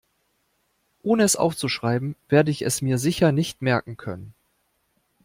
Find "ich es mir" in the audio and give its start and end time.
2.49-2.97